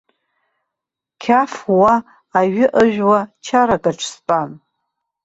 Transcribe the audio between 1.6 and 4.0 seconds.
уа, аҩы ыжәуа чаракаҿ